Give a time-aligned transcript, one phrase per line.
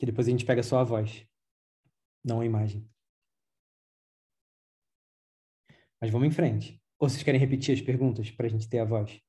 [0.00, 1.28] Que depois a gente pega só a voz,
[2.24, 2.88] não a imagem.
[6.00, 6.82] Mas vamos em frente.
[6.98, 9.20] Ou vocês querem repetir as perguntas para a gente ter a voz?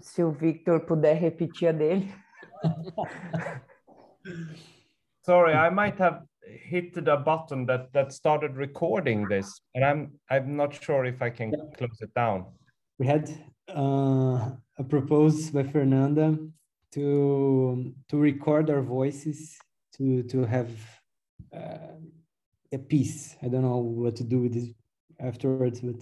[0.00, 2.06] Se o Victor puder repetir a dele.
[5.26, 6.24] Sorry, I might have
[6.70, 11.30] hit the button that that started recording this, and I'm I'm not sure if I
[11.30, 12.56] can close it down.
[12.98, 13.30] We had
[13.68, 16.38] uh, a proposal by Fernanda
[16.92, 19.56] to to record our voices
[19.96, 20.70] to to have
[21.54, 21.98] uh,
[22.72, 23.36] a piece.
[23.42, 24.68] I don't know what to do with this
[25.20, 26.00] afterwards, but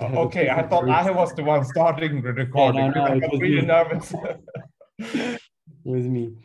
[0.00, 2.92] okay, I thought I was the one starting the recording.
[2.94, 3.66] no, I it got really me.
[3.66, 4.14] nervous.
[4.98, 5.40] it
[5.84, 6.36] was me.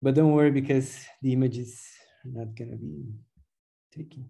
[0.00, 1.82] But don't worry because the image is
[2.24, 3.06] not gonna be
[3.92, 4.28] taken.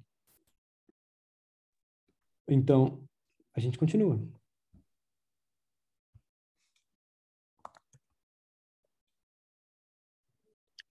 [2.51, 3.07] Então,
[3.55, 4.19] a gente continua.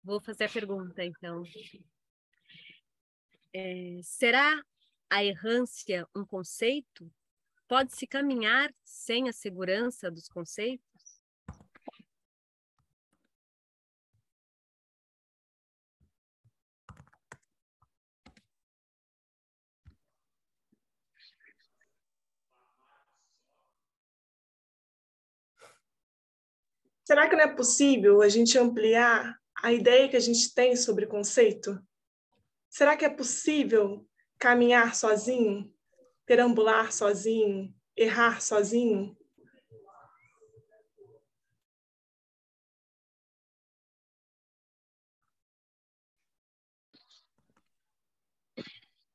[0.03, 1.43] Vou fazer a pergunta, então.
[3.53, 4.61] É, será
[5.09, 7.11] a errância um conceito?
[7.67, 10.89] Pode-se caminhar sem a segurança dos conceitos?
[27.03, 31.05] Será que não é possível a gente ampliar a ideia que a gente tem sobre
[31.05, 31.79] conceito?
[32.69, 34.07] Será que é possível
[34.37, 35.73] caminhar sozinho,
[36.25, 39.17] perambular sozinho, errar sozinho?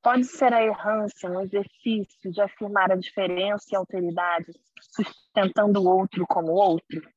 [0.02, 5.88] Pode ser a errância um exercício de afirmar a diferença e a alteridade, sustentando o
[5.88, 7.13] outro como outro?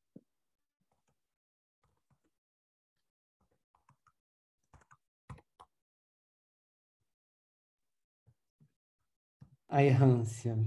[9.70, 10.58] A errância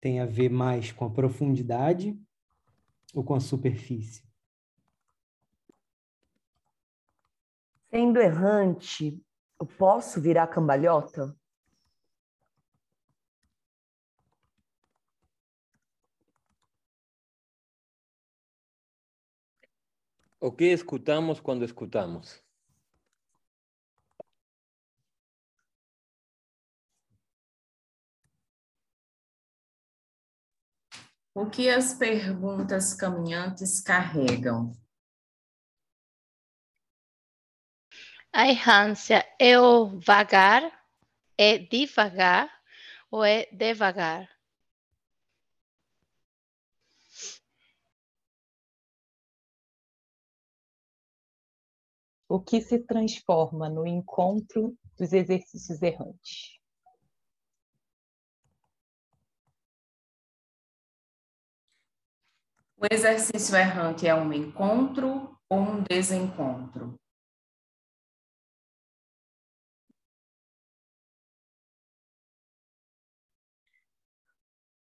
[0.00, 2.18] tem a ver mais com a profundidade
[3.14, 4.26] ou com a superfície?
[7.90, 9.22] Sendo errante,
[9.60, 11.36] eu posso virar cambalhota?
[20.40, 22.45] O que escutamos quando escutamos?
[31.38, 34.72] O que as perguntas caminhantes carregam?
[38.32, 40.62] A errância é o vagar,
[41.36, 42.50] é devagar
[43.10, 44.26] ou é devagar?
[52.26, 56.55] O que se transforma no encontro dos exercícios errantes?
[62.78, 66.94] O exercício errante é um encontro ou um desencontro?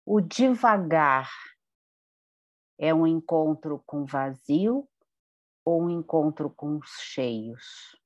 [0.06, 1.29] O devagar
[2.78, 4.89] é um encontro com vazio
[5.63, 7.97] ou um encontro com os cheios?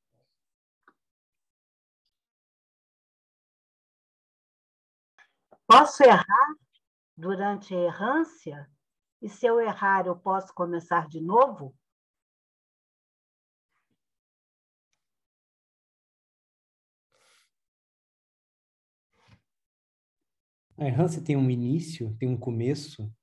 [5.65, 6.55] Posso errar
[7.17, 8.69] durante a errância?
[9.21, 11.75] E se eu errar, eu posso começar de novo?
[20.77, 23.13] A errância tem um início, tem um começo?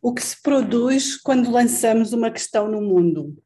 [0.00, 3.43] O que se produz quando lançamos uma questão no mundo?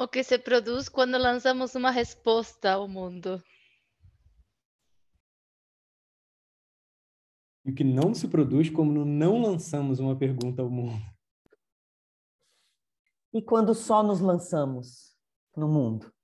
[0.00, 3.42] O que se produz quando lançamos uma resposta ao mundo?
[7.64, 10.94] E o que não se produz como não lançamos uma pergunta ao mundo?
[13.34, 15.18] E quando só nos lançamos
[15.56, 16.14] no mundo?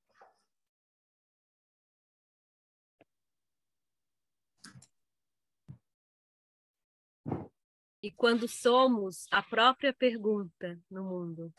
[8.01, 11.53] E quando somos a própria pergunta no mundo?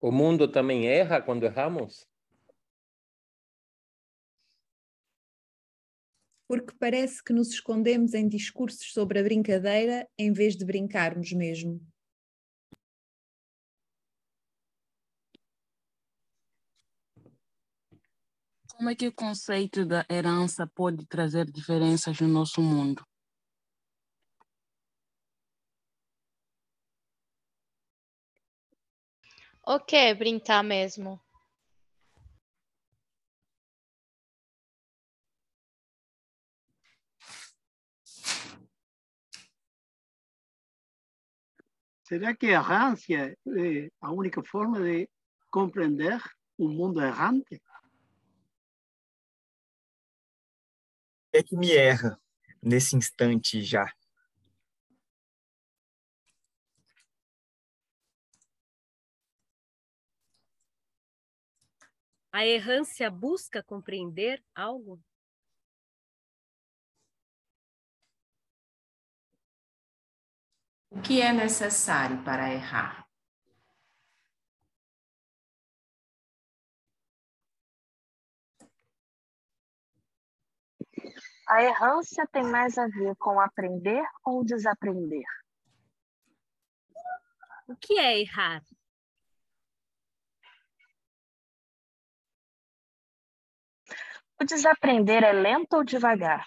[0.00, 2.06] O mundo também erra quando erramos?
[6.46, 11.80] Porque parece que nos escondemos em discursos sobre a brincadeira em vez de brincarmos mesmo.
[18.76, 23.07] Como é que o conceito da herança pode trazer diferenças no nosso mundo?
[29.70, 31.20] O que é brincar mesmo?
[42.02, 45.06] Será que a errância é a única forma de
[45.50, 46.18] compreender
[46.58, 47.60] um mundo errante?
[51.30, 52.18] É que me erra
[52.62, 53.84] nesse instante já.
[62.30, 65.00] A errância busca compreender algo?
[70.90, 73.08] O que é necessário para errar?
[81.48, 85.24] A errância tem mais a ver com aprender ou desaprender?
[87.66, 88.62] O que é errar?
[94.40, 96.46] O desaprender é lento ou devagar?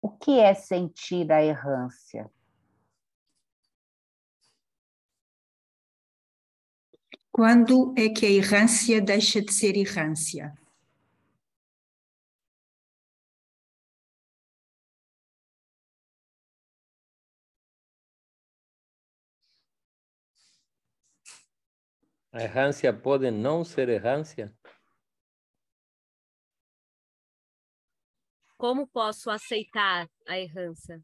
[0.00, 2.30] O que é sentir a errância?
[7.32, 10.59] Quando é que a errância deixa de ser errância?
[22.32, 24.56] A errância pode não ser errância?
[28.56, 31.02] Como posso aceitar a errância?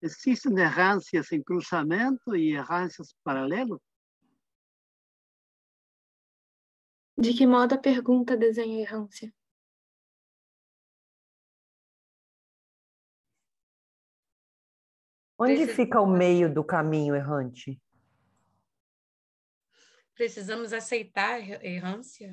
[0.00, 3.80] Existem errâncias em cruzamento e errâncias paralelas?
[7.18, 9.34] De que modo a pergunta desenha a errância?
[15.38, 17.78] Onde fica o meio do caminho errante?
[20.14, 22.32] Precisamos aceitar a errância?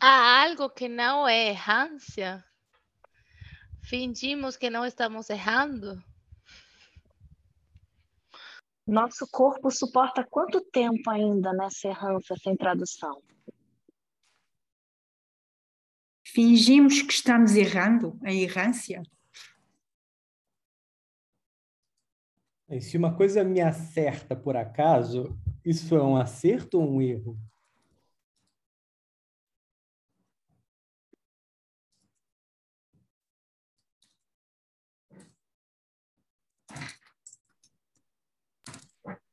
[0.00, 2.44] Há algo que não é errância?
[3.82, 6.00] Fingimos que não estamos errando?
[8.88, 13.22] Nosso corpo suporta quanto tempo ainda nessa errância sem tradução?
[16.26, 19.02] Fingimos que estamos errando a errância?
[22.70, 27.38] E se uma coisa me acerta por acaso, isso é um acerto ou um erro?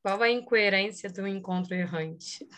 [0.06, 2.48] Qual a incoerência do encontro errante?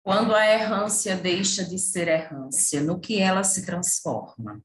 [0.00, 4.64] Quando a errância deixa de ser errância, no que ela se transforma?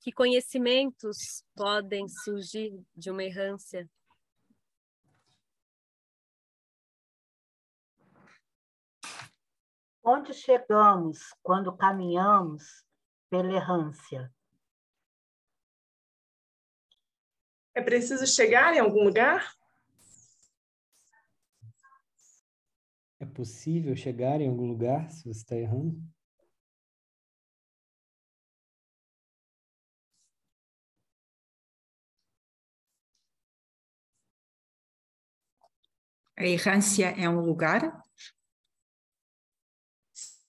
[0.00, 3.86] Que conhecimentos podem surgir de uma errância?
[10.02, 12.87] Onde chegamos quando caminhamos
[13.30, 14.32] pela errância?
[17.74, 19.54] É preciso chegar em algum lugar?
[23.20, 26.00] É possível chegar em algum lugar se você está errando?
[36.36, 38.00] A errância é um lugar?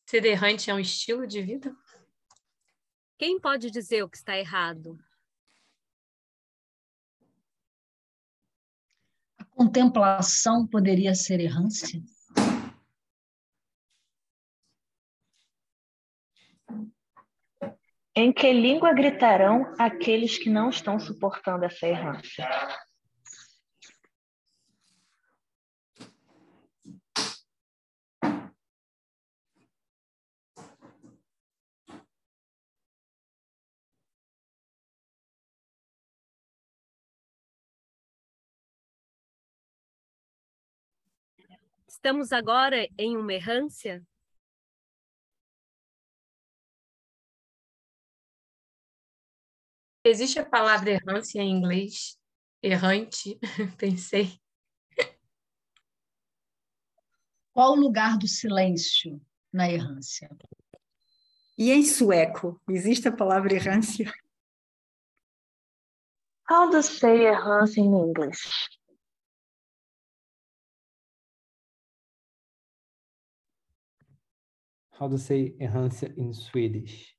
[0.07, 1.75] Ser errante é um estilo de vida?
[3.19, 4.97] Quem pode dizer o que está errado?
[9.37, 12.01] A contemplação poderia ser errância?
[18.15, 22.47] Em que língua gritarão aqueles que não estão suportando essa errância?
[41.89, 44.05] Estamos agora em uma errância?
[50.03, 52.15] Existe a palavra errância em inglês?
[52.61, 53.39] Errante,
[53.75, 54.39] pensei.
[57.51, 59.19] Qual o lugar do silêncio
[59.51, 60.29] na errância?
[61.57, 64.13] E em sueco, existe a palavra errância?
[66.47, 68.78] How to say errância in English?
[74.99, 77.15] How to say errância in Swedish?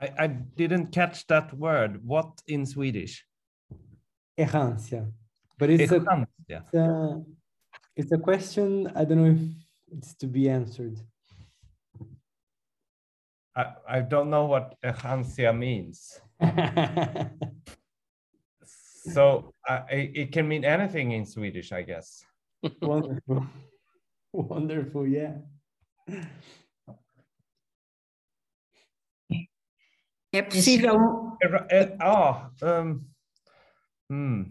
[0.00, 2.00] I, I didn't catch that word.
[2.06, 3.26] What in Swedish?
[4.38, 5.10] Errância.
[5.58, 5.96] But it's a,
[6.48, 7.20] it's a
[7.96, 9.40] it's a question I don't know if
[9.90, 11.00] it's to be answered.
[13.56, 16.20] I, I don't know what errância means.
[18.64, 22.22] so uh, it, it can mean anything in Swedish, I guess.
[22.80, 23.44] Wonderful.
[24.32, 25.42] Wonderful, yeah.
[30.32, 31.36] É possível.
[31.42, 33.04] Erra- eh, Ah, um,
[34.10, 34.44] hmm.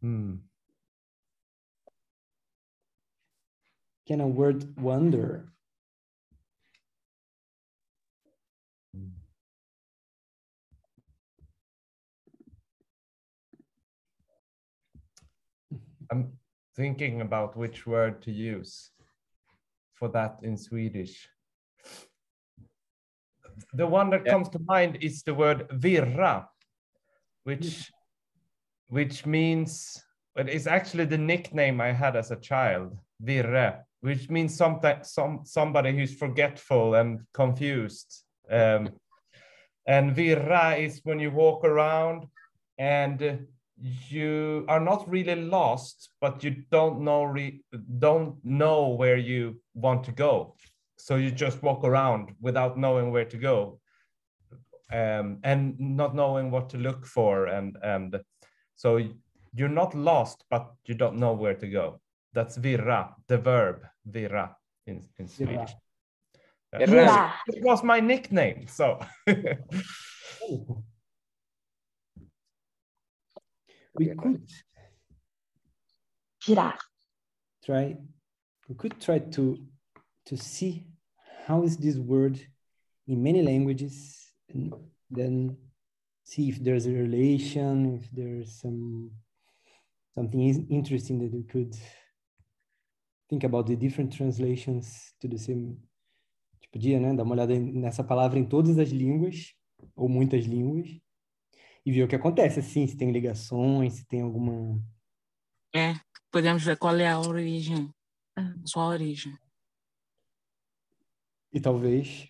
[0.00, 0.36] Hmm.
[4.06, 5.52] Can a word wonder?
[16.10, 16.32] I'm
[16.74, 18.90] thinking about which word to use
[19.94, 21.28] for that in Swedish.
[23.72, 26.46] The one that comes to mind is the word virra,
[27.44, 27.90] which
[28.88, 34.54] which means but it's actually the nickname I had as a child, virre, which means
[34.54, 38.22] something some somebody who's forgetful and confused.
[38.50, 38.90] Um,
[39.86, 42.26] and virra is when you walk around
[42.78, 43.46] and
[43.80, 47.62] you are not really lost, but you don't know re-
[47.98, 50.56] don't know where you want to go.
[50.96, 53.80] So you just walk around without knowing where to go,
[54.92, 58.18] um, and not knowing what to look for, and and
[58.76, 59.00] so
[59.54, 62.00] you're not lost, but you don't know where to go.
[62.32, 64.54] That's virra, the verb virra
[64.86, 65.74] in, in Swedish.
[66.74, 67.32] Virra.
[67.48, 69.00] It was my nickname, so.
[73.98, 74.46] We could
[76.42, 76.76] Girar.
[77.64, 77.96] try
[78.68, 79.56] we could try to
[80.26, 80.86] to see
[81.46, 82.38] how is this word
[83.06, 84.74] in many languages and
[85.10, 85.56] then
[86.24, 89.10] see if there's a relation if there's some
[90.14, 91.74] something interesting that we could
[93.28, 95.76] think about the different translations to the same
[96.60, 97.14] tipo podia né?
[97.14, 99.54] Dar uma olhada nessa palavra em todas as línguas
[99.94, 100.88] ou muitas línguas
[101.86, 104.78] e ver o que acontece assim se tem ligações se tem alguma
[105.74, 105.94] É,
[106.32, 107.90] podemos ver qual é a origem,
[108.66, 109.32] sua origem.
[111.52, 112.28] e talvez